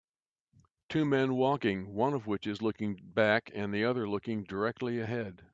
[0.89, 5.43] Two men walking one of which is looking back and the other looking directly ahead